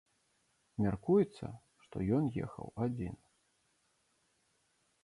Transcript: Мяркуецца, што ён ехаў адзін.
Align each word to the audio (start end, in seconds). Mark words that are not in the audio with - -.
Мяркуецца, 0.85 1.45
што 1.83 1.97
ён 2.17 2.23
ехаў 2.47 2.67
адзін. 2.87 3.15